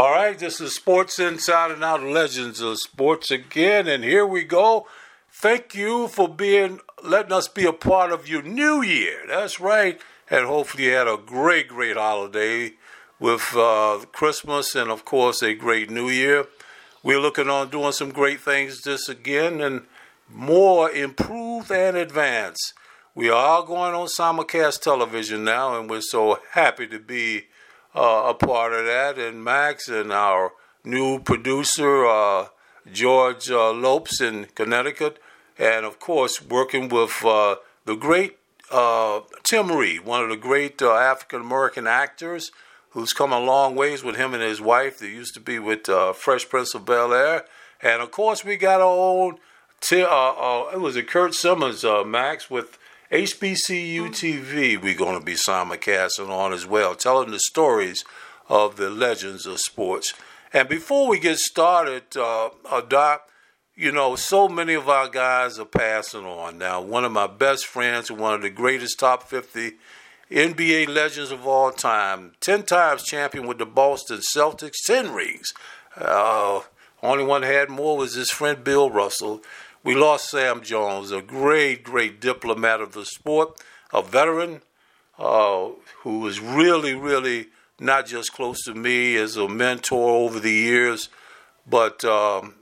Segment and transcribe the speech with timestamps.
[0.00, 4.44] All right, this is Sports Inside and Out Legends of Sports again, and here we
[4.44, 4.86] go.
[5.30, 9.18] Thank you for being letting us be a part of your new year.
[9.28, 10.00] That's right,
[10.30, 12.76] and hopefully you had a great, great holiday
[13.18, 16.46] with uh, Christmas and of course a great New Year.
[17.02, 19.82] We're looking on doing some great things this again and
[20.30, 22.72] more improved and advanced.
[23.14, 27.48] We are going on simulcast television now, and we're so happy to be
[27.94, 30.52] uh, a part of that, and Max and our
[30.84, 32.48] new producer uh,
[32.90, 35.18] George uh, Lopes in Connecticut,
[35.58, 38.38] and of course working with uh, the great
[38.70, 42.52] uh, Tim Reid, one of the great uh, African American actors
[42.90, 44.98] who's come a long ways with him and his wife.
[44.98, 45.86] They used to be with
[46.16, 47.44] Fresh Prince of Bel Air,
[47.82, 49.38] and of course we got our own.
[49.80, 52.78] T- it was a Kurt Simmons, Max, with
[53.10, 58.04] HBCU TV, we're going to be simulcasting on as well, telling the stories
[58.48, 60.14] of the legends of sports.
[60.52, 63.28] And before we get started, uh, uh, Doc,
[63.74, 66.80] you know, so many of our guys are passing on now.
[66.80, 69.72] One of my best friends, one of the greatest top 50
[70.30, 75.52] NBA legends of all time, 10 times champion with the Boston Celtics, 10 rings.
[75.96, 76.60] Uh,
[77.02, 79.42] only one had more was his friend Bill Russell.
[79.82, 83.60] We lost Sam Jones, a great, great diplomat of the sport,
[83.92, 84.60] a veteran
[85.18, 85.70] uh,
[86.02, 91.08] who was really, really not just close to me as a mentor over the years,
[91.66, 92.54] but um,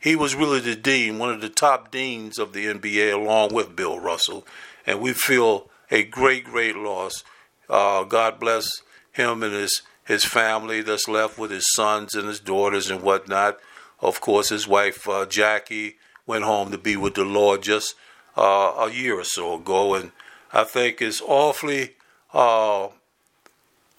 [0.00, 3.76] he was really the dean, one of the top deans of the NBA, along with
[3.76, 4.44] Bill Russell.
[4.84, 7.22] And we feel a great, great loss.
[7.70, 12.38] Uh, God bless him and his his family that's left with his sons and his
[12.38, 13.58] daughters and whatnot.
[14.00, 17.94] Of course, his wife uh, Jackie went home to be with the Lord just
[18.36, 20.12] uh, a year or so ago, and
[20.52, 21.96] I think it's awfully,
[22.32, 22.90] uh, uh,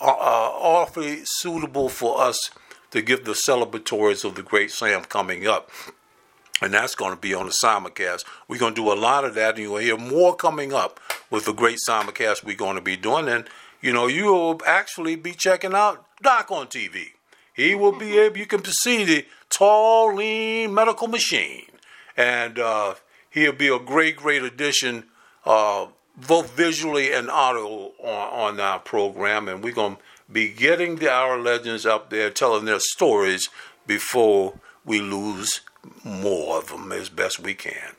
[0.02, 2.52] awfully suitable for us
[2.92, 5.70] to give the celebratories of the great Sam coming up.
[6.62, 8.24] And that's going to be on the simulcast.
[8.48, 11.46] We're going to do a lot of that, and you'll hear more coming up with
[11.46, 13.28] the great simulcast we're going to be doing.
[13.28, 13.46] And,
[13.82, 17.08] you know, you will actually be checking out Doc on TV.
[17.54, 21.66] He will be able, you can see the tall, lean medical machine
[22.18, 22.96] and uh,
[23.30, 25.06] he'll be a great, great addition,
[25.46, 25.88] uh,
[26.28, 29.48] both visually and audio on, on our program.
[29.48, 33.50] And we're going to be getting the Our Legends up there, telling their stories
[33.86, 35.62] before we lose
[36.04, 37.96] more of them as best we can.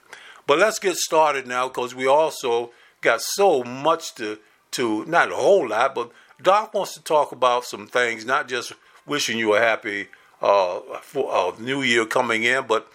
[0.46, 4.38] But let's get started now because we also got so much to,
[4.72, 6.10] to, not a whole lot, but
[6.40, 8.72] Doc wants to talk about some things, not just
[9.06, 10.08] wishing you a happy
[10.40, 12.90] uh, for, uh, new year coming in, but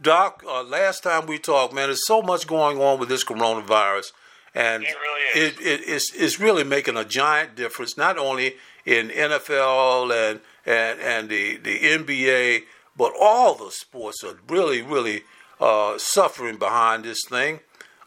[0.00, 4.12] Doc, uh, last time we talked, man, there's so much going on with this coronavirus,
[4.54, 8.54] and it really it, it, it's it's really making a giant difference, not only
[8.86, 12.62] in NFL and and and the the NBA,
[12.96, 15.24] but all the sports are really really
[15.60, 17.58] uh, suffering behind this thing.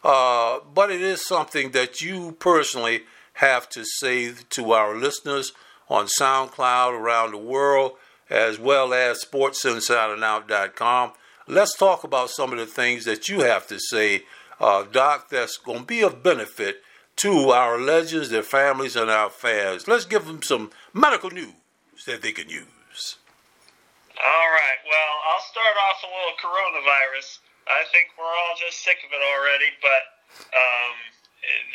[0.02, 3.02] Uh, but it is something that you personally
[3.34, 5.52] have to say to our listeners
[5.88, 7.92] on SoundCloud around the world,
[8.30, 11.12] as well as SportsInsideAndOut.com.
[11.52, 14.24] Let's talk about some of the things that you have to say,
[14.58, 16.80] uh, Doc, that's going to be of benefit
[17.16, 19.86] to our legends, their families, and our fans.
[19.86, 21.52] Let's give them some medical news
[22.06, 23.20] that they can use.
[24.16, 24.80] All right.
[24.88, 27.44] Well, I'll start off a little coronavirus.
[27.68, 30.02] I think we're all just sick of it already, but
[30.56, 30.94] um,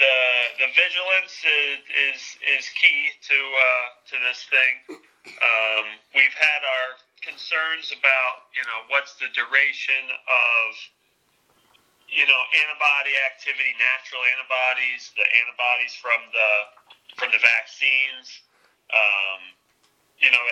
[0.02, 0.18] the
[0.66, 2.22] the vigilance is is,
[2.58, 4.98] is key to uh, to this thing.
[5.38, 10.70] Um, we've had our concerns about you know what's the duration of
[12.10, 16.52] you know antibody activity, natural antibodies, the antibodies from the
[17.18, 18.44] from the vaccines.
[18.88, 19.42] Um,
[20.18, 20.44] you know,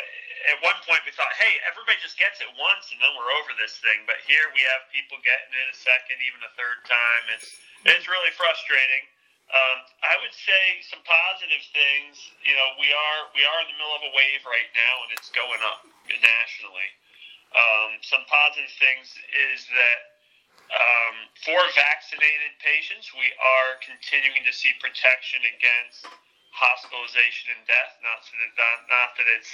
[0.52, 3.56] at one point we thought, hey, everybody just gets it once and then we're over
[3.58, 4.06] this thing.
[4.06, 7.24] But here we have people getting it a second, even a third time.
[7.34, 7.50] It's
[7.86, 9.06] it's really frustrating.
[9.46, 12.18] Um, I would say some positive things.
[12.42, 15.10] You know, we are we are in the middle of a wave right now, and
[15.14, 16.90] it's going up nationally.
[17.54, 19.16] Um, some positive things
[19.54, 20.00] is that
[20.74, 21.16] um,
[21.46, 26.10] for vaccinated patients, we are continuing to see protection against
[26.50, 27.94] hospitalization and death.
[28.02, 29.52] Not that not, not that it's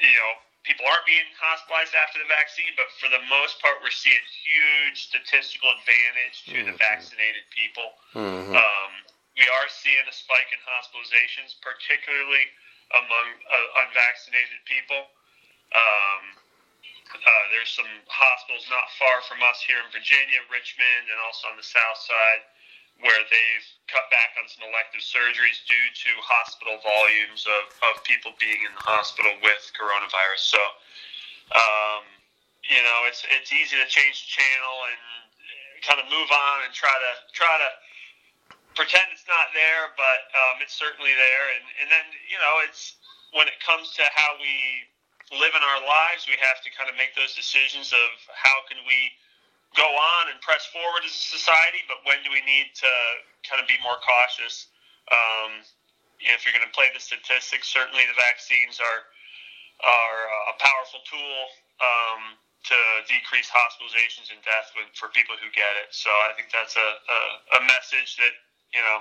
[0.00, 0.32] you know
[0.64, 5.12] people aren't being hospitalized after the vaccine, but for the most part, we're seeing huge
[5.12, 6.68] statistical advantage to mm-hmm.
[6.72, 7.88] the vaccinated people.
[8.16, 8.56] Mm-hmm.
[8.56, 8.92] Um,
[9.38, 12.50] we are seeing a spike in hospitalizations, particularly
[12.94, 15.06] among uh, unvaccinated people.
[15.70, 16.22] Um,
[17.10, 21.58] uh, there's some hospitals not far from us here in Virginia, Richmond, and also on
[21.58, 22.42] the south side,
[23.02, 28.34] where they've cut back on some elective surgeries due to hospital volumes of, of people
[28.38, 30.54] being in the hospital with coronavirus.
[30.54, 30.62] So,
[31.54, 32.02] um,
[32.66, 34.98] you know, it's it's easy to change the channel and
[35.82, 37.70] kind of move on and try to try to
[38.74, 41.44] pretend it's not there, but um, it's certainly there.
[41.58, 42.96] And and then you know, it's
[43.32, 44.86] when it comes to how we
[45.38, 48.82] live in our lives, we have to kind of make those decisions of how can
[48.82, 49.14] we
[49.78, 52.90] go on and press forward as a society, but when do we need to
[53.46, 54.66] kind of be more cautious?
[55.14, 55.62] Um,
[56.18, 59.06] if you're going to play the statistics, certainly the vaccines are
[59.80, 60.20] are
[60.52, 61.40] a powerful tool
[61.80, 62.36] um,
[62.68, 62.76] to
[63.08, 65.88] decrease hospitalizations and death for people who get it.
[65.88, 67.20] So I think that's a, a,
[67.56, 68.36] a message that
[68.74, 68.98] you know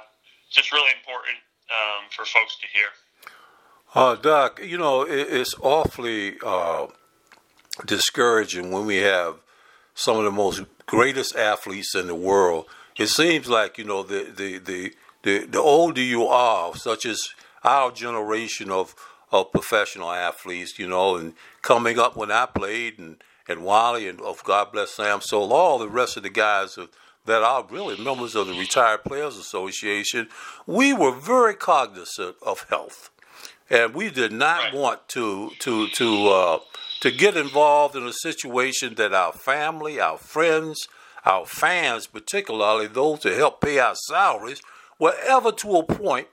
[0.51, 1.38] just really important
[1.69, 2.88] um, for folks to hear.
[3.95, 6.88] Uh, Doc, you know it, it's awfully uh,
[7.86, 9.36] discouraging when we have
[9.94, 12.66] some of the most greatest athletes in the world.
[12.98, 14.94] It seems like you know the the the
[15.24, 17.33] the, the older you are, such as
[17.63, 18.95] our generation of
[19.31, 23.18] of professional athletes, you know, and coming up when I played, and
[23.48, 26.89] and Wally, and of God bless Sam Soule, all the rest of the guys of,
[27.30, 30.28] that are really members of the Retired Players Association,
[30.66, 33.12] we were very cognizant of health,
[33.70, 34.74] and we did not right.
[34.74, 36.60] want to to to uh,
[37.02, 40.88] to get involved in a situation that our family, our friends,
[41.24, 44.62] our fans, particularly those that help pay our salaries,
[44.98, 46.28] were ever to a point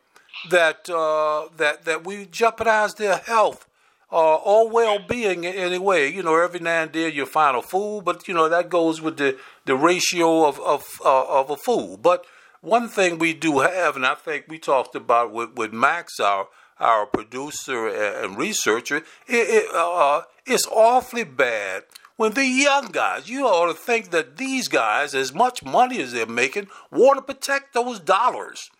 [0.51, 3.67] that uh, that that we jeopardize their health
[4.12, 6.08] uh, or well-being in any way.
[6.08, 9.00] You know, every now and then you find a fool, but you know that goes
[9.00, 11.97] with the the ratio of of uh, of a fool.
[11.97, 12.25] But
[12.61, 16.49] one thing we do have, and I think we talked about with with Max, our
[16.79, 21.85] our producer and researcher, it, it, uh, it's awfully bad
[22.17, 26.12] when the young guys, you ought to think that these guys, as much money as
[26.12, 28.70] they're making, want to protect those dollars,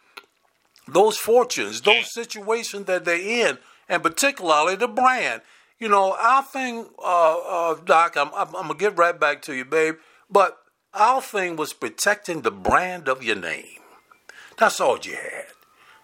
[0.89, 3.59] those fortunes, those situations that they're in,
[3.89, 5.43] and particularly the brand.
[5.79, 9.43] You know, our thing, uh, uh, Doc, I'm, I'm, I'm going to get right back
[9.43, 9.97] to you, babe,
[10.31, 10.59] but
[10.95, 13.81] our thing was protecting the brand of your name.
[14.59, 15.45] That's all you had.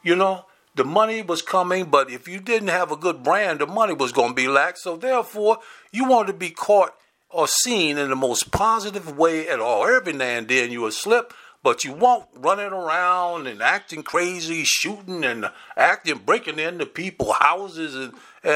[0.02, 0.44] You know,
[0.74, 4.12] the money was coming, but if you didn't have a good brand, the money was
[4.12, 4.82] going to be lax.
[4.82, 5.58] So therefore,
[5.90, 6.94] you wanted to be caught
[7.30, 9.86] or seen in the most positive way at all.
[9.86, 11.32] Every now and then you would slip,
[11.62, 17.94] but you won't running around and acting crazy, shooting and acting, breaking into people's houses
[17.94, 18.12] and
[18.44, 18.48] uh,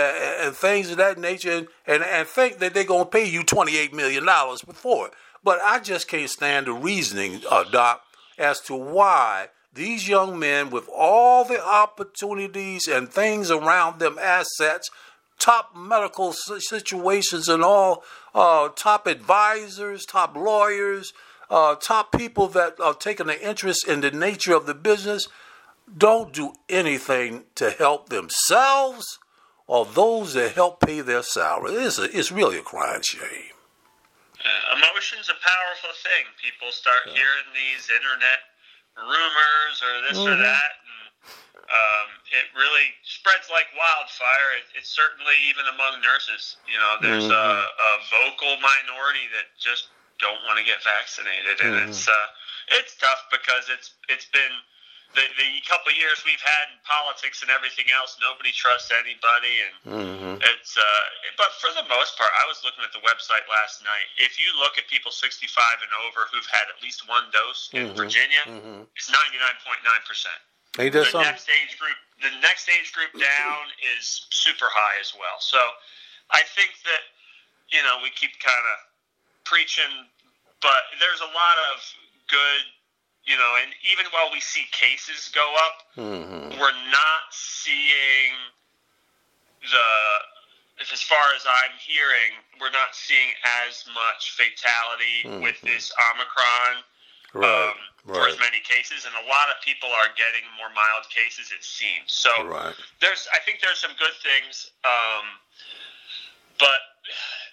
[0.42, 3.42] and things of that nature, and, and, and think that they're going to pay you
[3.42, 4.24] $28 million
[4.66, 5.12] before it.
[5.44, 8.02] But I just can't stand the reasoning, uh, Doc,
[8.36, 14.90] as to why these young men, with all the opportunities and things around them, assets,
[15.38, 18.02] top medical situations, and all,
[18.34, 21.12] uh, top advisors, top lawyers,
[21.50, 25.28] uh, top people that are taking an interest in the nature of the business,
[25.96, 29.18] don't do anything to help themselves
[29.66, 31.74] or those that help pay their salary.
[31.74, 33.54] It's, a, it's really a crying shame.
[34.38, 36.26] Uh, emotion's a powerful thing.
[36.38, 37.18] People start yeah.
[37.18, 38.40] hearing these internet
[38.94, 40.30] rumors or this mm-hmm.
[40.30, 40.70] or that.
[40.78, 40.96] And,
[41.66, 44.62] um, it really spreads like wildfire.
[44.62, 46.62] It, it's certainly even among nurses.
[46.70, 47.34] You know, there's mm-hmm.
[47.34, 51.90] a, a, vocal minority that just don't want to get vaccinated, and mm-hmm.
[51.90, 52.28] it's uh,
[52.80, 54.54] it's tough because it's it's been
[55.14, 58.20] the, the couple of years we've had in politics and everything else.
[58.20, 60.34] Nobody trusts anybody, and mm-hmm.
[60.42, 60.76] it's.
[60.76, 61.04] Uh,
[61.40, 64.08] but for the most part, I was looking at the website last night.
[64.20, 65.48] If you look at people 65
[65.80, 67.96] and over who've had at least one dose in mm-hmm.
[67.96, 68.88] Virginia, mm-hmm.
[68.92, 70.40] it's 99.9 percent.
[70.76, 71.32] Ain't that the something?
[71.32, 75.40] next age group, the next age group down is super high as well.
[75.40, 75.58] So
[76.28, 77.02] I think that
[77.72, 78.76] you know we keep kind of
[79.46, 80.10] preaching,
[80.60, 81.80] but there's a lot of
[82.28, 82.62] good,
[83.24, 86.58] you know, and even while we see cases go up, mm-hmm.
[86.58, 88.34] we're not seeing
[89.62, 89.88] the
[90.92, 93.32] as far as I'm hearing, we're not seeing
[93.64, 95.42] as much fatality mm-hmm.
[95.42, 96.84] with this Omicron.
[97.32, 97.48] Right.
[97.48, 97.76] Um,
[98.06, 98.22] right.
[98.22, 101.52] for as many cases, and a lot of people are getting more mild cases.
[101.52, 102.30] It seems so.
[102.46, 102.72] Right.
[103.00, 105.26] There's, I think, there's some good things, um,
[106.56, 106.95] but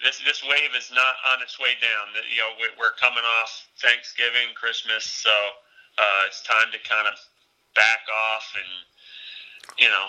[0.03, 2.11] this this wave is not on its way down.
[2.29, 5.31] You know, we're coming off Thanksgiving, Christmas, so
[5.97, 7.15] uh, it's time to kind of
[7.75, 8.71] back off and
[9.79, 10.07] you know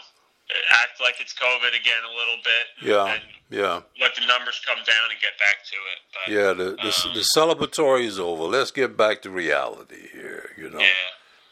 [0.71, 2.67] act like it's COVID again a little bit.
[2.83, 3.19] Yeah,
[3.51, 3.81] yeah.
[4.01, 6.01] Let the numbers come down and get back to it.
[6.13, 8.45] But, yeah, the the, um, the celebratory is over.
[8.45, 10.51] Let's get back to reality here.
[10.57, 10.81] You know.
[10.81, 10.87] Yeah.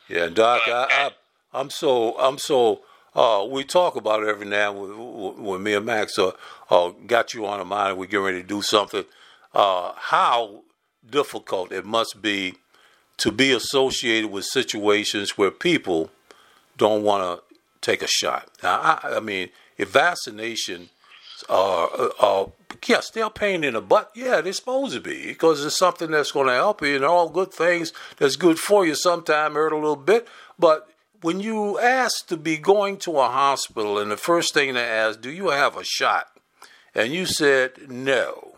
[0.09, 1.11] Yeah, Doc, but, I, I
[1.55, 2.81] I'm so I'm so.
[3.15, 6.33] Uh, we talk about it every now and when, when me and Max uh,
[6.71, 7.99] uh, got you on the mind.
[7.99, 9.05] We get ready to do something.
[9.55, 10.63] Uh, how
[11.09, 12.55] difficult it must be
[13.19, 16.11] to be associated with situations where people
[16.79, 18.49] don't want to take a shot.
[18.63, 20.89] Now, I, I mean, if vaccination
[21.49, 22.51] are
[22.87, 24.11] yes, they're pain in the butt.
[24.15, 27.29] Yeah, they're supposed to be because it's something that's going to help you and all
[27.29, 28.95] good things that's good for you.
[28.95, 30.27] Sometimes hurt a little bit,
[30.59, 30.89] but
[31.23, 35.21] when you ask to be going to a hospital and the first thing they ask,
[35.21, 36.27] do you have a shot?
[36.95, 38.57] And you said no.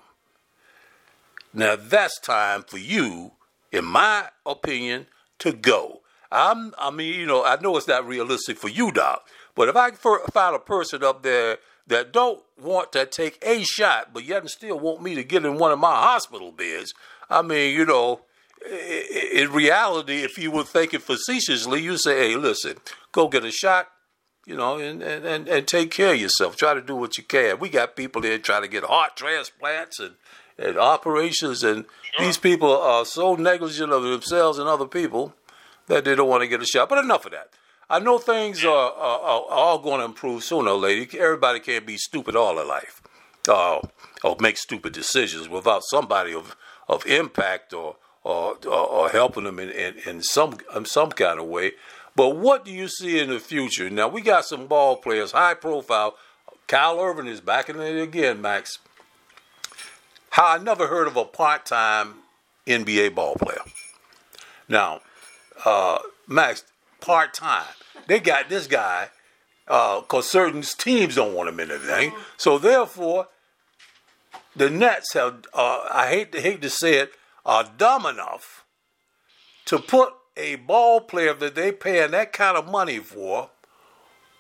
[1.53, 3.33] Now that's time for you,
[3.71, 5.07] in my opinion,
[5.39, 6.01] to go.
[6.33, 9.77] I'm, I mean, you know, I know it's not realistic for you, Doc, but if
[9.77, 9.99] I can
[10.33, 14.81] find a person up there that don't want to take a shot, but yet still
[14.81, 16.93] want me to get in one of my hospital beds,
[17.31, 18.23] I mean, you know,
[18.71, 22.77] in reality, if you were thinking facetiously, you say, hey, listen,
[23.13, 23.89] go get a shot,
[24.47, 26.57] you know, and, and, and take care of yourself.
[26.57, 27.59] Try to do what you can.
[27.59, 30.15] We got people there trying to get heart transplants and,
[30.59, 31.85] and operations, and
[32.19, 35.35] these people are so negligent of themselves and other people
[35.87, 36.89] that they don't want to get a shot.
[36.89, 37.51] But enough of that.
[37.91, 41.19] I know things are, are, are all going to improve sooner or later.
[41.23, 43.03] Everybody can't be stupid all their life
[43.47, 43.81] uh,
[44.23, 46.57] or make stupid decisions without somebody of,
[46.89, 51.47] of impact or, or, or, helping them in, in, in, some, in some kind of
[51.47, 51.73] way.
[52.17, 53.91] But what do you see in the future?
[53.91, 56.17] Now, we got some ball players, high profile.
[56.67, 58.79] Kyrie Irving is back in it again, Max.
[60.31, 62.15] How I never heard of a part time
[62.67, 63.61] NBA ball player.
[64.69, 65.01] Now,
[65.65, 66.65] uh, Max,
[67.01, 67.67] part time.
[68.07, 69.09] They got this guy
[69.67, 72.13] because uh, certain teams don't want him in the thing.
[72.37, 73.29] So therefore,
[74.57, 75.45] the Nets have.
[75.53, 77.13] Uh, I hate to hate to say it,
[77.45, 78.65] are dumb enough
[79.67, 83.51] to put a ball player that they're paying that kind of money for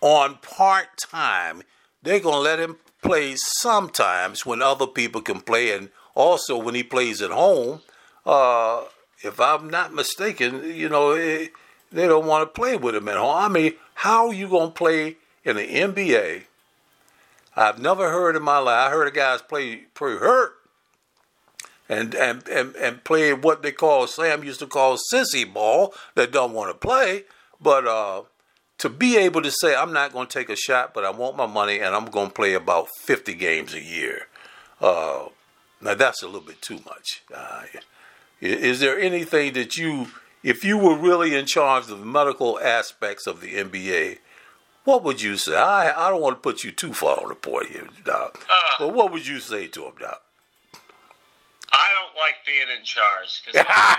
[0.01, 1.63] on part time.
[2.03, 6.83] They're gonna let him play sometimes when other people can play, and also when he
[6.83, 7.81] plays at home.
[8.27, 8.85] Uh,
[9.23, 11.53] if I'm not mistaken, you know, it,
[11.93, 13.37] they don't want to play with him at home.
[13.37, 16.45] I mean, how are you going to play in the NBA?
[17.57, 18.89] I've never heard in my life.
[18.89, 20.55] I heard of guys play pretty hurt
[21.89, 26.33] and and and, and play what they call Sam used to call sissy ball that
[26.33, 27.25] don't want to play.
[27.61, 28.23] But uh,
[28.79, 31.37] to be able to say I'm not going to take a shot, but I want
[31.37, 34.29] my money and I'm going to play about 50 games a year.
[34.81, 35.29] Uh,
[35.81, 37.23] now that's a little bit too much.
[37.35, 37.65] Uh,
[38.41, 40.09] is there anything that you
[40.43, 44.19] if you were really in charge of the medical aspects of the NBA,
[44.85, 45.57] what would you say?
[45.57, 48.45] I I don't want to put you too far on the point here, Doc.
[48.49, 50.23] Uh, but what would you say to him, Doc?
[52.15, 53.99] Don't like being in charge because I,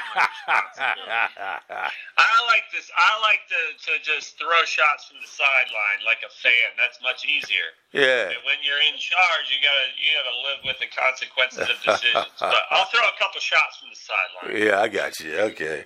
[2.47, 2.87] like this.
[2.95, 6.71] I like to, to just throw shots from the sideline like a fan.
[6.79, 7.75] That's much easier.
[7.91, 8.31] Yeah.
[8.31, 12.31] And when you're in charge, you gotta you gotta live with the consequences of decisions.
[12.39, 14.63] but I'll throw a couple shots from the sideline.
[14.63, 15.35] Yeah, I got you.
[15.51, 15.83] Okay.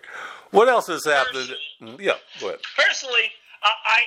[0.51, 1.49] What else has happened?
[1.97, 2.21] Yeah.
[2.39, 2.61] Go ahead.
[2.77, 3.33] Personally,
[3.63, 4.01] I I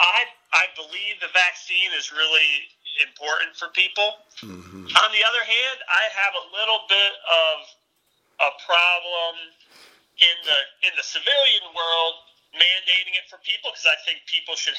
[0.00, 2.64] I, I believe the vaccine is really
[3.00, 4.20] important for people.
[4.44, 4.90] Mm-hmm.
[4.90, 7.56] On the other hand, I have a little bit of
[8.42, 9.34] a problem
[10.20, 10.58] in the
[10.88, 12.14] in the civilian world
[12.52, 14.76] mandating it for people because I think people should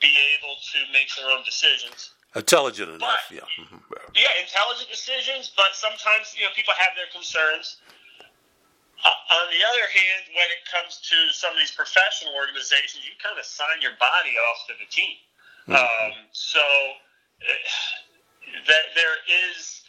[0.00, 2.16] be able to make their own decisions.
[2.32, 3.48] Intelligent enough, but, yeah.
[3.58, 3.82] Mm-hmm.
[4.14, 7.82] Yeah, intelligent decisions, but sometimes you know people have their concerns.
[9.00, 13.16] Uh, on the other hand, when it comes to some of these professional organizations, you
[13.16, 15.16] kind of sign your body off to the team.
[15.66, 15.80] Mm-hmm.
[15.80, 16.60] Um, so
[18.66, 19.82] that there is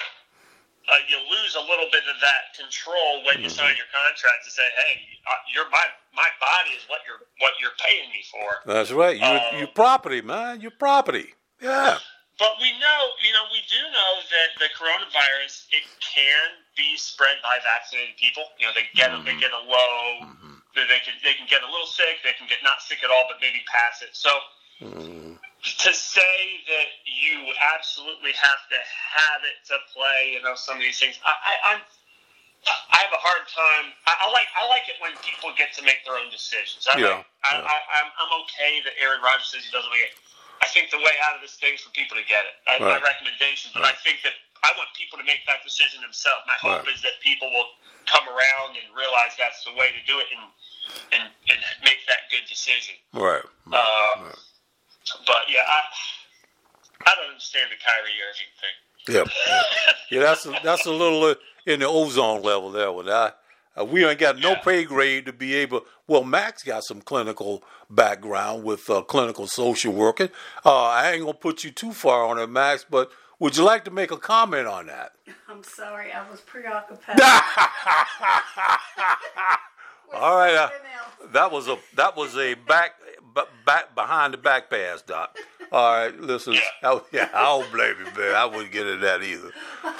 [0.91, 3.63] uh, you lose a little bit of that control when you mm-hmm.
[3.63, 7.55] sign your contract to say, "Hey, uh, you're my my body is what you're what
[7.61, 9.15] you're paying me for." That's right.
[9.15, 10.59] You um, your property, man.
[10.59, 11.31] Your property.
[11.61, 12.01] Yeah.
[12.41, 17.37] But we know, you know, we do know that the coronavirus it can be spread
[17.45, 18.49] by vaccinated people.
[18.57, 19.23] You know, they get mm-hmm.
[19.23, 20.57] they get a low, mm-hmm.
[20.75, 23.29] they can they can get a little sick, they can get not sick at all,
[23.29, 24.11] but maybe pass it.
[24.17, 24.33] So.
[24.81, 30.81] To say that you absolutely have to have it to play, you know, some of
[30.81, 31.21] these things.
[31.21, 31.81] I, I, I'm
[32.65, 33.93] I have a hard time.
[34.05, 36.85] I, I, like I like it when people get to make their own decisions.
[36.85, 37.65] I yeah, like, I, yeah.
[37.65, 40.17] I, I'm I'm okay that Aaron Rodgers says he doesn't make it.
[40.61, 42.53] I think the way out of this thing is for people to get it.
[42.69, 42.97] I, right.
[42.97, 43.97] My recommendation, but right.
[43.97, 46.45] I think that I want people to make that decision themselves.
[46.45, 46.93] My hope right.
[46.93, 47.73] is that people will
[48.05, 50.45] come around and realize that's the way to do it and
[51.17, 52.93] and, and make that good decision.
[53.13, 53.41] Right.
[53.73, 54.37] Uh,
[55.25, 55.81] but yeah, I
[57.05, 58.77] I don't understand the Kyrie Irving thing.
[59.07, 59.25] Yeah,
[60.11, 62.91] yeah, that's a, that's a little uh, in the ozone level there.
[62.91, 63.31] With I,
[63.79, 64.59] uh, we ain't got no yeah.
[64.61, 65.85] pay grade to be able.
[66.07, 70.29] Well, Max got some clinical background with uh, clinical social working.
[70.65, 73.83] Uh, I ain't gonna put you too far on it, Max, but Would you like
[73.85, 75.13] to make a comment on that?
[75.49, 77.19] I'm sorry, I was preoccupied.
[80.13, 80.69] All right, uh,
[81.33, 82.91] that was a that was a back
[83.35, 85.37] b- back behind the back pass, Doc.
[85.71, 88.35] All right, listen, I, yeah, I don't blame you, man.
[88.35, 89.51] I wouldn't get into that either.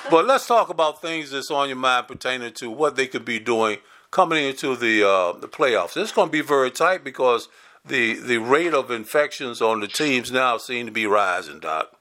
[0.09, 3.39] But let's talk about things that's on your mind pertaining to what they could be
[3.39, 3.77] doing
[4.11, 5.95] coming into the uh, the playoffs.
[5.97, 7.47] It's going to be very tight because
[7.85, 11.91] the the rate of infections on the teams now seem to be rising, Doc.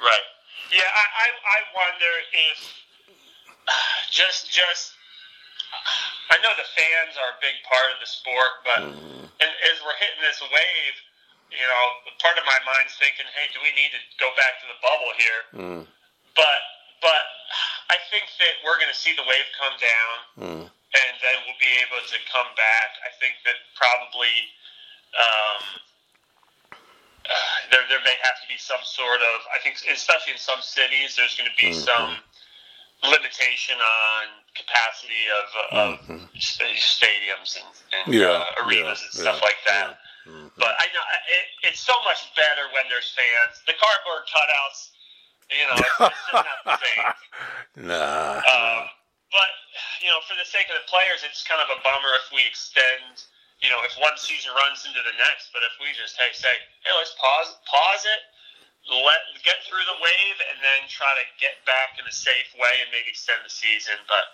[0.00, 0.20] Right.
[0.70, 2.74] Yeah, I, I, I wonder if
[4.10, 4.93] just just
[6.30, 8.80] I know the fans are a big part of the sport, but
[9.40, 10.96] and as we're hitting this wave,
[11.52, 11.82] you know,
[12.18, 15.12] part of my mind's thinking, hey, do we need to go back to the bubble
[15.18, 15.40] here?
[16.34, 16.60] But
[17.02, 17.24] but
[17.92, 20.16] I think that we're going to see the wave come down,
[20.68, 22.88] and then we'll be able to come back.
[23.04, 24.34] I think that probably.
[25.14, 25.62] Um,
[27.24, 27.30] uh,
[27.70, 31.16] there, there may have to be some sort of, I think, especially in some cities,
[31.16, 32.20] there's going to be some
[33.10, 35.88] limitation on capacity of, of
[36.38, 39.88] sta- stadiums and, and Yeah, uh, arenas yeah, and stuff yeah, like that.
[40.56, 41.04] But I know
[41.36, 43.60] it, it's so much better when there's fans.
[43.68, 44.96] The cardboard cutouts,
[45.52, 47.12] you know, it's, it's just not the same.
[47.90, 48.38] Nah.
[48.38, 48.86] Um,
[49.34, 49.50] but
[50.00, 52.46] you know, for the sake of the players, it's kind of a bummer if we
[52.46, 53.26] extend.
[53.60, 56.54] You know, if one season runs into the next, but if we just hey say,
[56.86, 58.22] hey, let's pause pause it,
[58.90, 62.74] let get through the wave, and then try to get back in a safe way
[62.84, 63.96] and maybe extend the season.
[64.04, 64.24] But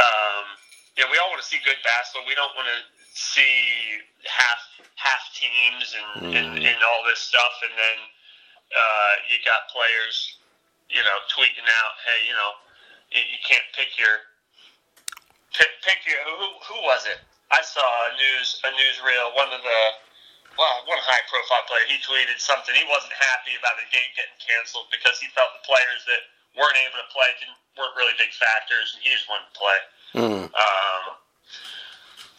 [0.00, 0.44] um,
[0.96, 2.24] yeah, we all want to see good basketball.
[2.24, 2.80] We don't want to
[3.12, 4.60] see half
[4.96, 7.98] half teams and, and, and all this stuff, and then
[8.72, 10.36] uh, you got players,
[10.92, 12.52] you know, tweeting out, hey, you know,
[13.12, 14.28] you, you can't pick your
[15.52, 17.20] pick, pick your who who was it?
[17.50, 19.34] I saw a news a newsreel.
[19.34, 19.80] One of the
[20.58, 21.84] well, one high profile player.
[21.90, 22.74] He tweeted something.
[22.74, 26.22] He wasn't happy about the game getting canceled because he felt the players that
[26.58, 29.78] weren't able to play didn't, weren't really big factors, and he just wanted to play.
[30.54, 31.04] Um,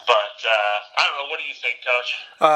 [0.07, 1.27] but uh, I don't know.
[1.31, 2.09] What do you think, Coach?
[2.41, 2.47] I,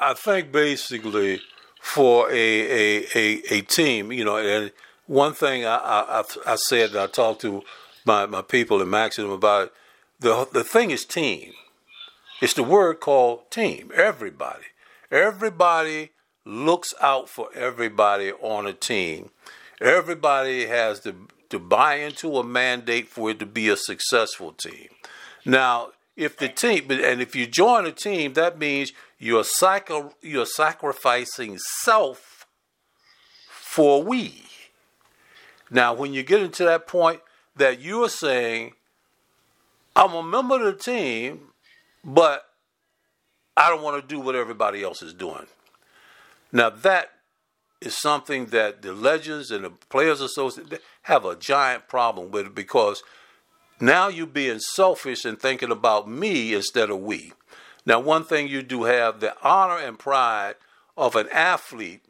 [0.00, 1.40] I, I think basically
[1.80, 4.72] for a, a, a, a team, you know, and
[5.06, 7.62] one thing I, I, I- I said, and I talked to
[8.04, 9.72] my, my people in Maximum about it,
[10.20, 11.52] the, the thing is team.
[12.40, 13.90] It's the word called team.
[13.94, 14.64] Everybody.
[15.14, 16.10] Everybody
[16.44, 19.30] looks out for everybody on a team.
[19.80, 21.14] Everybody has to,
[21.50, 24.88] to buy into a mandate for it to be a successful team.
[25.44, 30.46] Now, if the team, and if you join a team, that means you're sacri- you're
[30.46, 32.48] sacrificing self
[33.48, 34.42] for we.
[35.70, 37.20] Now, when you get into that point
[37.54, 38.72] that you are saying,
[39.94, 41.52] I'm a member of the team,
[42.02, 42.48] but
[43.56, 45.46] I don't want to do what everybody else is doing.
[46.52, 47.10] Now, that
[47.80, 53.02] is something that the legends and the players association have a giant problem with because
[53.80, 57.32] now you're being selfish and thinking about me instead of we.
[57.86, 60.54] Now, one thing you do have the honor and pride
[60.96, 62.02] of an athlete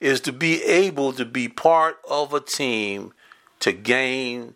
[0.00, 3.12] is to be able to be part of a team
[3.60, 4.54] to gain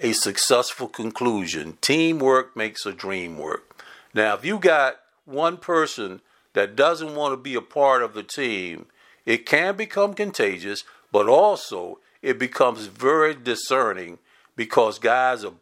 [0.00, 1.78] a successful conclusion.
[1.80, 3.82] Teamwork makes a dream work.
[4.12, 6.20] Now, if you got one person
[6.54, 8.86] that doesn't want to be a part of the team,
[9.24, 14.18] it can become contagious, but also it becomes very discerning
[14.56, 15.54] because guys are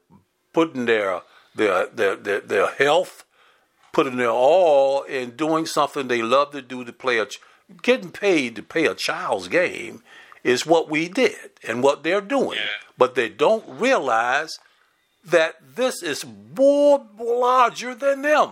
[0.52, 1.22] putting their
[1.54, 3.24] their their their, their health,
[3.92, 7.26] putting their all in doing something they love to do to play a
[7.82, 10.02] getting paid to play a child's game
[10.42, 12.58] is what we did and what they're doing.
[12.96, 14.58] But they don't realize
[15.24, 16.24] that this is
[16.56, 18.50] more larger than them.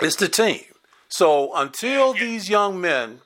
[0.00, 0.60] It's the team.
[1.08, 3.20] So until these young men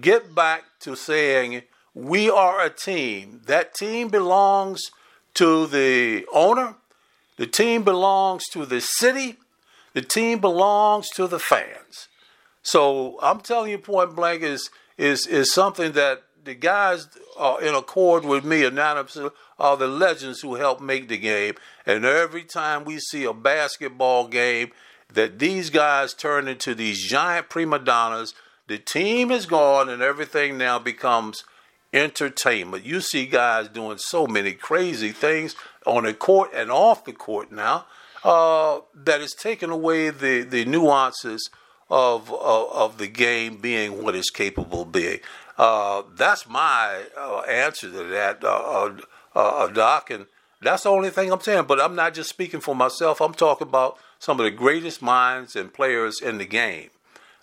[0.00, 1.62] get back to saying
[1.94, 4.90] we are a team, that team belongs
[5.34, 6.74] to the owner,
[7.36, 9.36] the team belongs to the city,
[9.94, 12.08] the team belongs to the fans.
[12.62, 17.74] So I'm telling you point blank is is is something that the guys are in
[17.74, 21.54] accord with me unanimously are the legends who help make the game.
[21.86, 24.72] And every time we see a basketball game
[25.14, 28.34] that these guys turn into these giant prima donnas,
[28.66, 31.44] the team is gone and everything now becomes
[31.92, 32.84] entertainment.
[32.84, 37.50] You see guys doing so many crazy things on the court and off the court
[37.50, 37.86] now
[38.22, 41.50] uh, that is taking away the, the nuances
[41.90, 45.18] of, of of the game being what it's capable of being.
[45.58, 50.26] Uh, that's my uh, answer to that, uh, uh, uh, Doc, and
[50.62, 51.64] that's the only thing I'm saying.
[51.66, 53.20] But I'm not just speaking for myself.
[53.20, 56.90] I'm talking about some of the greatest minds and players in the game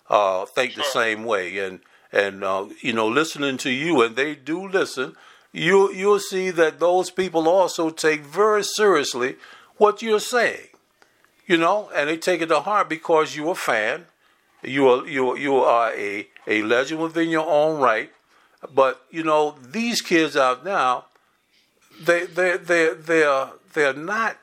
[0.08, 1.80] uh, think the same way, and
[2.12, 5.14] and uh, you know, listening to you, and they do listen.
[5.52, 9.36] you you'll see that those people also take very seriously
[9.76, 10.68] what you're saying.
[11.46, 14.06] You know, and they take it to heart because you're a fan.
[14.62, 18.10] You are you you are a, a legend within your own right.
[18.74, 21.06] But you know, these kids out now,
[22.00, 24.38] they they they they're they're not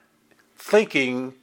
[0.58, 1.34] thinking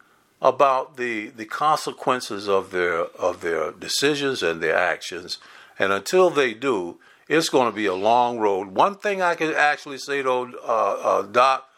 [0.42, 5.38] about the the consequences of their of their decisions and their actions.
[5.78, 8.68] And until they do, it's going to be a long road.
[8.68, 11.68] One thing I can actually say though, uh, uh, Doc,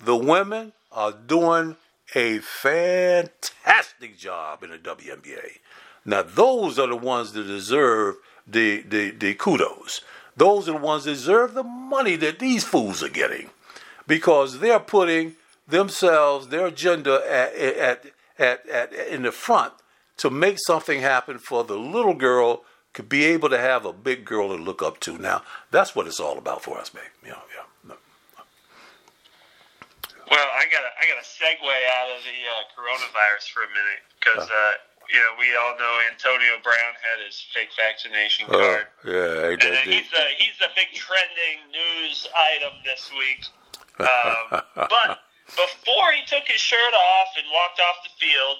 [0.00, 1.76] the women are doing
[2.14, 5.58] a fantastic job in the WNBA.
[6.06, 10.00] Now those are the ones that deserve the the, the kudos.
[10.36, 13.50] Those are the ones that deserve the money that these fools are getting
[14.06, 18.06] because they're putting themselves, their agenda at, at,
[18.38, 19.72] at, at, in the front
[20.18, 24.24] to make something happen for the little girl to be able to have a big
[24.24, 25.18] girl to look up to.
[25.18, 27.02] Now, that's what it's all about for us, babe.
[27.24, 27.66] Yeah, yeah.
[27.82, 27.94] No.
[30.30, 34.02] Well, I got I got a segue out of the uh, coronavirus for a minute
[34.18, 34.72] because uh,
[35.10, 39.60] you know we all know Antonio Brown had his fake vaccination Uh, card, yeah, and
[39.60, 43.46] then he's the he's the big trending news item this week.
[43.94, 45.22] Um, but
[46.26, 48.58] took his shirt off and walked off the field,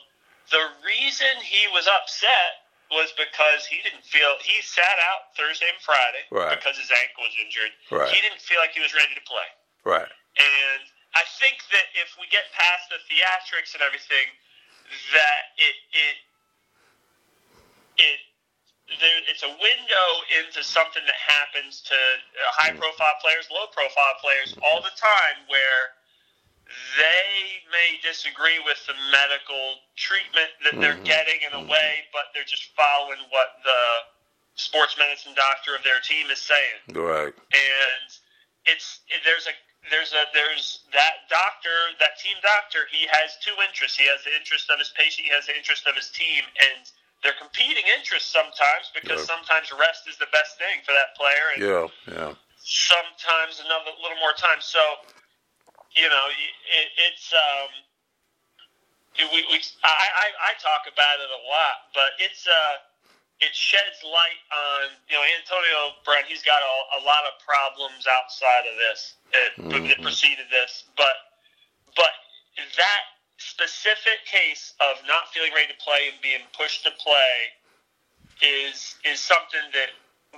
[0.50, 5.81] the reason he was upset was because he didn't feel he sat out Thursday and
[5.81, 6.53] Friday Right.
[6.55, 7.72] because his ankle was injured.
[7.90, 8.12] Right.
[8.12, 9.48] He didn't feel like he was ready to play.
[9.85, 10.09] right.
[10.37, 10.83] And
[11.14, 14.27] I think that if we get past the theatrics and everything,
[15.14, 16.16] that it it
[18.03, 18.18] it
[19.00, 20.09] there, it's a window
[20.42, 21.96] into something that happens to
[22.59, 22.83] high hmm.
[22.83, 25.94] profile players, low profile players all the time, where
[26.96, 31.06] they may disagree with the medical treatment that they're mm-hmm.
[31.06, 31.70] getting in a mm-hmm.
[31.70, 33.82] way, but they're just following what the
[34.54, 37.34] sports medicine doctor of their team is saying Right.
[37.34, 38.06] and
[38.66, 39.54] it's there's a
[39.90, 44.32] there's a there's that doctor that team doctor he has two interests he has the
[44.32, 46.87] interest of his patient he has the interest of his team and
[47.26, 49.34] they're competing interests sometimes because Yeah.
[49.34, 52.32] sometimes rest is the best thing for that player and Yeah, yeah.
[52.62, 55.02] sometimes another little more time so
[55.96, 57.70] you know it, it's um
[59.18, 62.76] it- we, we I, I I talk about it a lot but it's uh
[63.40, 66.24] it sheds light on you know Antonio Brown.
[66.28, 69.52] He's got a, a lot of problems outside of this it,
[69.88, 71.16] that preceded this, but
[71.96, 72.12] but
[72.78, 73.02] that
[73.38, 77.52] specific case of not feeling ready to play and being pushed to play
[78.42, 79.90] is is something that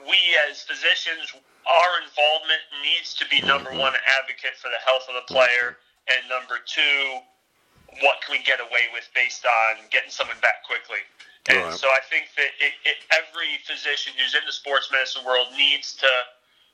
[0.09, 0.19] we
[0.51, 1.35] as physicians
[1.67, 3.91] our involvement needs to be number mm-hmm.
[3.91, 5.77] one advocate for the health of the player
[6.09, 7.19] and number two
[8.03, 11.03] what can we get away with based on getting someone back quickly
[11.49, 11.79] and Right.
[11.79, 15.95] so I think that it, it, every physician who's in the sports medicine world needs
[16.03, 16.11] to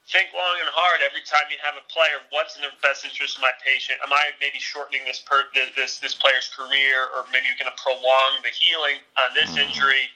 [0.09, 2.24] think long and hard every time you have a player.
[2.35, 4.00] What's in the best interest of my patient?
[4.02, 7.81] Am I maybe shortening this per, this this player's career, or maybe you're going to
[7.81, 9.68] prolong the healing on this mm-hmm.
[9.68, 10.09] injury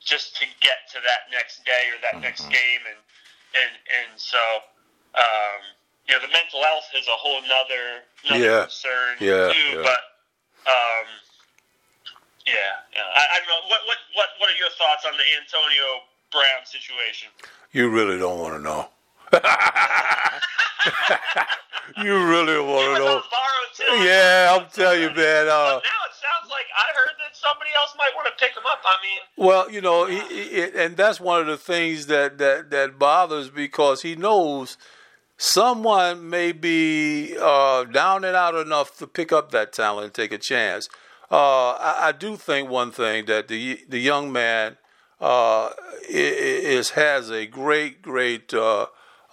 [0.00, 2.56] just to get to that next day or that next mm-hmm.
[2.56, 2.82] game?
[2.86, 2.98] And
[3.54, 4.38] and and so.
[5.14, 5.62] Um,
[6.08, 8.62] you know, the mental health is a whole nother, another Yeah.
[8.68, 9.78] concern Yeah, too.
[9.78, 9.82] yeah.
[9.82, 10.00] But
[10.68, 11.06] um,
[12.46, 12.52] yeah,
[12.92, 13.08] yeah.
[13.14, 13.68] I, I don't know.
[13.70, 17.28] What, what, what, what are your thoughts on the Antonio Brown situation?
[17.72, 18.88] You really don't want to know.
[22.02, 23.22] you really want to know.
[24.04, 25.48] Yeah, I'll tell you, man.
[25.48, 28.62] Uh, now it sounds like I heard that somebody else might want to pick him
[28.66, 28.80] up.
[28.84, 32.70] I mean, Well, you know, he, he, and that's one of the things that, that,
[32.70, 34.76] that bothers because he knows
[35.36, 40.32] someone may be uh, down and out enough to pick up that talent and take
[40.32, 40.88] a chance.
[41.30, 44.76] Uh, I, I do think one thing that the the young man
[45.20, 45.70] uh,
[46.08, 48.52] is has a great great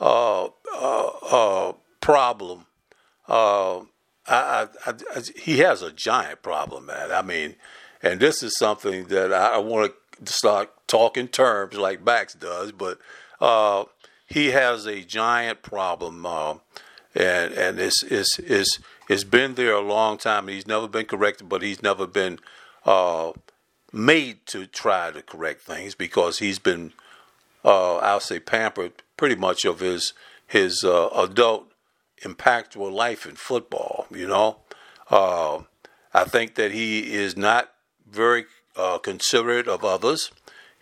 [0.01, 2.65] uh, uh, problem.
[3.27, 3.81] Uh,
[4.27, 7.11] I, I, I, he has a giant problem, man.
[7.11, 7.55] I mean,
[8.01, 12.99] and this is something that I, want to start talking terms like Max does, but
[13.39, 13.85] uh,
[14.27, 16.55] he has a giant problem, uh,
[17.15, 20.47] and and it's it's it's it's been there a long time.
[20.47, 22.39] He's never been corrected, but he's never been
[22.85, 23.33] uh,
[23.91, 26.93] made to try to correct things because he's been,
[27.63, 30.13] uh, I'll say, pampered pretty much of his
[30.47, 31.71] his uh, adult
[32.23, 34.07] impactful life in football.
[34.09, 34.57] You know,
[35.11, 35.59] uh,
[36.11, 37.69] I think that he is not
[38.09, 40.31] very uh, considerate of others.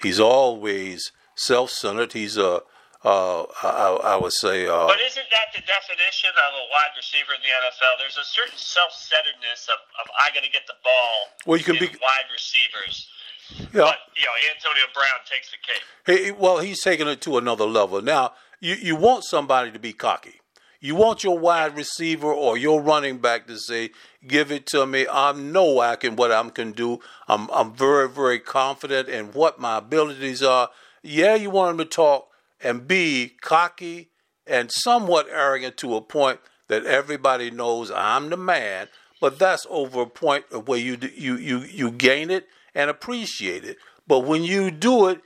[0.01, 2.13] He's always self-centered.
[2.13, 2.63] He's a,
[3.03, 7.35] uh, I, I would say, uh, but isn't that the definition of a wide receiver
[7.35, 7.99] in the NFL?
[7.99, 11.15] There's a certain self-centeredness of, of I got to get the ball.
[11.45, 13.09] Well, you can be- wide receivers.
[13.57, 13.65] Yeah.
[13.73, 16.25] But you know, Antonio Brown takes the cake.
[16.25, 18.01] He, well, he's taking it to another level.
[18.01, 20.41] Now, you, you want somebody to be cocky.
[20.81, 23.91] You want your wide receiver or your running back to say,
[24.25, 25.07] "Give it to me.
[25.11, 26.99] I know I can what I can do.
[27.27, 30.69] I'm I'm very very confident in what my abilities are."
[31.01, 32.29] Yeah, you want him to talk
[32.61, 34.09] and be cocky
[34.47, 38.87] and somewhat arrogant to a point that everybody knows I'm the man.
[39.19, 43.63] But that's over a point of where you you you you gain it and appreciate
[43.63, 43.77] it.
[44.07, 45.21] But when you do it,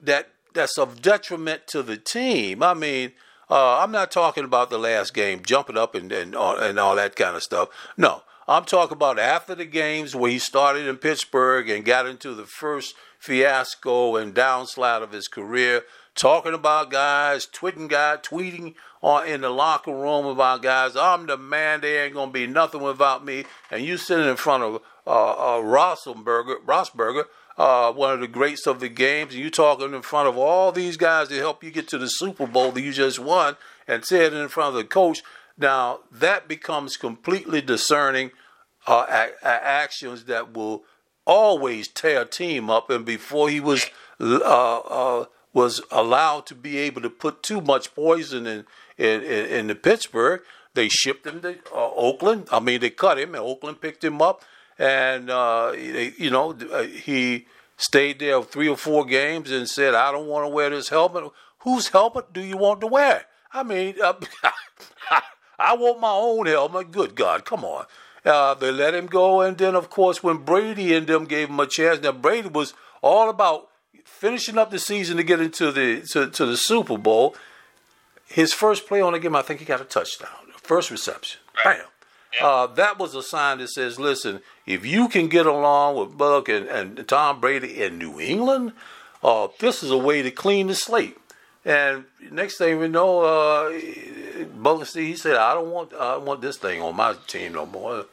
[0.00, 2.62] that that's of detriment to the team.
[2.62, 3.12] I mean,
[3.50, 6.96] uh, I'm not talking about the last game, jumping up and and all, and all
[6.96, 7.68] that kind of stuff.
[7.96, 12.34] No, I'm talking about after the games where he started in Pittsburgh and got into
[12.34, 15.82] the first fiasco and downslide of his career
[16.18, 20.96] talking about guys, tweeting guys, tweeting on in the locker room about guys.
[20.96, 21.80] I'm the man.
[21.80, 23.44] They ain't gonna be nothing without me.
[23.70, 27.24] And you sitting in front of uh, uh, Roethlisberger, Rossberger,
[27.56, 29.34] uh, one of the greats of the games.
[29.34, 32.08] And you talking in front of all these guys to help you get to the
[32.08, 35.22] Super Bowl that you just won, and said in front of the coach.
[35.56, 38.30] Now that becomes completely discerning
[38.86, 40.84] uh, a- a- actions that will
[41.26, 42.90] always tear a team up.
[42.90, 43.86] And before he was
[44.20, 48.66] uh, uh, was allowed to be able to put too much poison in
[48.96, 50.42] in, in, in the Pittsburgh.
[50.74, 52.48] They shipped him to uh, Oakland.
[52.52, 54.44] I mean, they cut him, and Oakland picked him up,
[54.78, 60.12] and uh, you know uh, he stayed there three or four games and said, "I
[60.12, 63.26] don't want to wear this helmet." Whose helmet do you want to wear?
[63.52, 64.14] I mean, uh,
[65.58, 66.92] I want my own helmet.
[66.92, 67.86] Good God, come on.
[68.24, 71.58] Uh, they let him go, and then of course when Brady and them gave him
[71.58, 72.00] a chance.
[72.02, 73.68] Now Brady was all about
[74.04, 77.34] finishing up the season to get into the to, to the Super Bowl.
[78.26, 80.28] His first play on the game, I think he got a touchdown,
[80.62, 81.40] first reception.
[81.64, 81.80] Bam.
[82.40, 86.48] Uh, that was a sign that says, listen, if you can get along with Buck
[86.48, 88.72] and, and Tom Brady in New England,
[89.22, 91.16] uh, this is a way to clean the slate.
[91.64, 93.78] And next thing we know, uh,
[94.56, 97.66] Buck, he said, I don't want, I don't want this thing on my team no
[97.66, 98.06] more.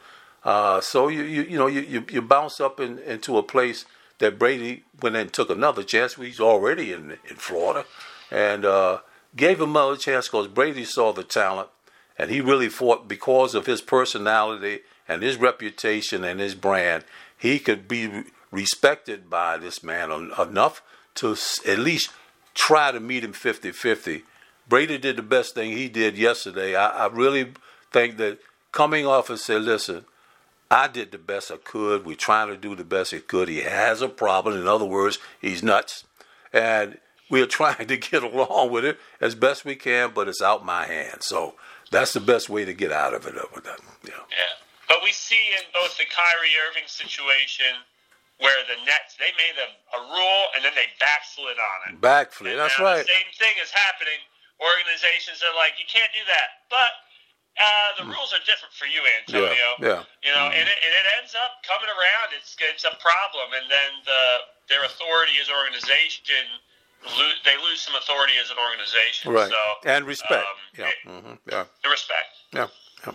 [0.44, 3.84] Uh, so you, you, you know, you, you, you bounce up in, into a place
[4.18, 6.14] that Brady went and took another chance.
[6.14, 7.84] He's already in in Florida,
[8.30, 9.00] and uh,
[9.34, 11.68] gave him another chance because Brady saw the talent,
[12.18, 17.04] and he really fought because of his personality and his reputation and his brand.
[17.36, 20.82] He could be respected by this man enough
[21.16, 22.10] to at least
[22.54, 24.22] try to meet him 50-50.
[24.68, 26.74] Brady did the best thing he did yesterday.
[26.74, 27.52] I, I really
[27.92, 28.38] think that
[28.72, 30.04] coming off and say, listen,
[30.70, 32.04] I did the best I could.
[32.04, 33.48] We're trying to do the best he could.
[33.48, 34.58] He has a problem.
[34.58, 36.04] In other words, he's nuts.
[36.52, 36.98] And
[37.30, 40.86] we're trying to get along with it as best we can, but it's out my
[40.86, 41.26] hands.
[41.26, 41.54] So
[41.90, 43.34] that's the best way to get out of it.
[43.36, 44.10] over Yeah.
[44.30, 44.54] yeah.
[44.88, 47.82] But we see in both the Kyrie Irving situation
[48.38, 52.00] where the Nets, they made a, a rule and then they backslid on it.
[52.00, 53.02] Backslid, that's right.
[53.02, 54.20] The same thing is happening.
[54.60, 56.68] Organizations are like, you can't do that.
[56.68, 56.92] But
[57.56, 59.48] uh, the rules are different for you, Antonio.
[59.80, 59.80] Yeah.
[59.80, 60.00] yeah.
[60.20, 60.60] You know, mm-hmm.
[60.60, 62.36] and, it, and it ends up coming around.
[62.36, 64.22] It's it's a problem, and then the
[64.68, 66.44] their authority as organization,
[67.04, 69.32] lose, they lose some authority as an organization.
[69.32, 69.50] Right.
[69.50, 70.32] So, and respect.
[70.32, 70.86] Um, yeah.
[70.86, 71.34] It, mm-hmm.
[71.50, 71.64] Yeah.
[71.82, 72.26] The respect.
[72.52, 72.66] Yeah.
[73.06, 73.12] yeah.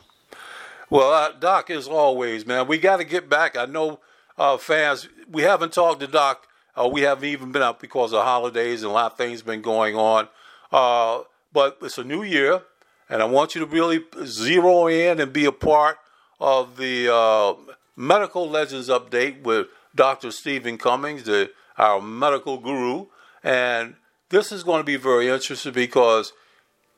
[0.89, 3.58] Well, uh, Doc, as always, man, we got to get back.
[3.58, 4.00] I know
[4.38, 5.08] uh, fans.
[5.30, 6.48] We haven't talked to Doc.
[6.76, 9.62] Uh, we haven't even been up because of holidays and a lot of things been
[9.62, 10.28] going on.
[10.72, 11.22] Uh,
[11.54, 12.62] but it's a new year.
[13.10, 15.98] And I want you to really zero in and be a part
[16.39, 17.54] of the uh,
[17.96, 20.32] Medical Legends update with Dr.
[20.32, 23.08] Stephen Cummings, the, our medical guru.
[23.43, 23.95] And
[24.30, 26.34] this is going to be very interesting because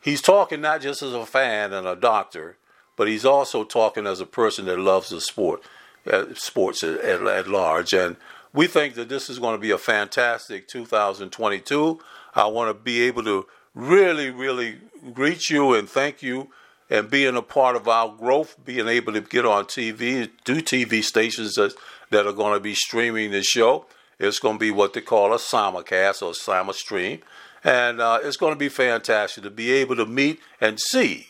[0.01, 2.58] he's talking not just as a fan and a doctor,
[2.95, 5.62] but he's also talking as a person that loves the sport,
[6.12, 7.93] uh, sports at, at, at large.
[7.93, 8.17] And
[8.53, 11.99] we think that this is going to be a fantastic 2022.
[12.36, 14.77] I want to be able to really, really
[15.13, 16.49] greet you and thank you
[16.89, 21.03] and being a part of our growth, being able to get on TV, do TV
[21.03, 21.73] stations that,
[22.12, 23.88] that are going to be streaming the show.
[24.19, 27.21] It's going to be what they call a simulcast or simul stream.
[27.63, 31.28] And uh, it's going to be fantastic to be able to meet and see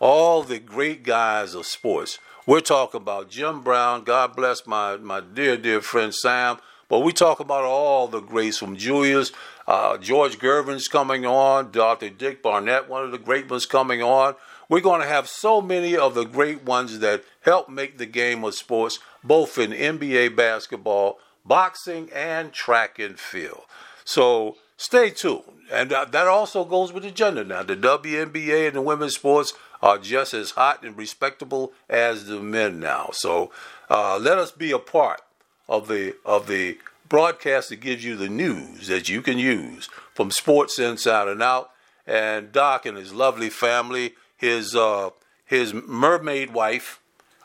[0.00, 2.18] all the great guys of sports.
[2.46, 6.58] We're talking about Jim Brown, God bless my, my dear, dear friend Sam,
[6.88, 9.32] but we talk about all the greats from Julius
[9.66, 12.08] uh, George Gervin's coming on, Dr.
[12.08, 14.36] Dick Barnett, one of the great ones coming on.
[14.68, 18.44] We're going to have so many of the great ones that help make the game
[18.44, 23.62] of sports, both in NBA basketball, boxing, and track and field.
[24.04, 25.42] So stay tuned.
[25.72, 27.62] And that also goes with the gender now.
[27.62, 32.78] The WNBA and the women's sports are just as hot and respectable as the men
[32.78, 33.10] now.
[33.12, 33.50] So
[33.90, 35.22] uh, let us be a part
[35.68, 36.78] of the of the
[37.08, 41.70] broadcast that gives you the news that you can use from Sports Inside and Out.
[42.06, 45.10] And Doc and his lovely family, his uh,
[45.44, 47.00] his mermaid wife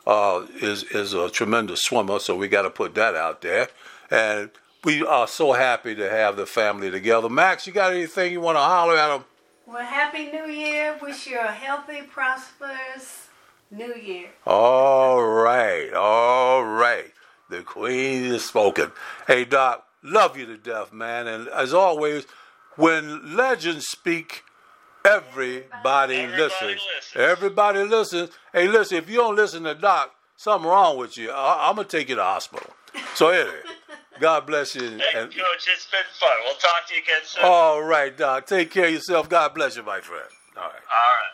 [0.06, 3.68] uh, is is a tremendous swimmer, so we got to put that out there.
[4.12, 4.50] And
[4.84, 7.30] we are so happy to have the family together.
[7.30, 9.24] Max, you got anything you want to holler at them?
[9.66, 10.98] Well, Happy New Year.
[11.00, 13.28] Wish you a healthy, prosperous
[13.70, 14.28] New Year.
[14.46, 17.10] All right, all right.
[17.48, 18.92] The queen is spoken.
[19.26, 21.26] Hey, Doc, love you to death, man.
[21.26, 22.26] And as always,
[22.76, 24.44] when legends speak,
[25.06, 26.70] everybody, Everybody listens.
[26.96, 27.16] listens.
[27.16, 28.30] Everybody listens.
[28.52, 31.30] Hey, listen, if you don't listen to Doc, something wrong with you.
[31.30, 32.70] I- I'm going to take you to the hospital.
[33.14, 33.54] So, anyway,
[34.22, 34.82] God bless you.
[34.82, 36.30] Hey, you Coach, it's been fun.
[36.44, 37.42] We'll talk to you again soon.
[37.44, 38.46] All right, Doc.
[38.46, 39.28] Take care of yourself.
[39.28, 40.22] God bless you, my friend.
[40.56, 40.72] All right.
[40.72, 41.32] All right.